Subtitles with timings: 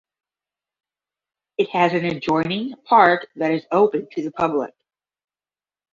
[1.59, 4.73] It has an adjoining park that is open to the public.